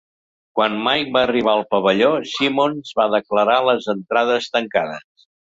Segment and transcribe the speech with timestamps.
[0.59, 5.29] Quan Mike va arribar al pavelló, Simmons va declarar les entrades tancades.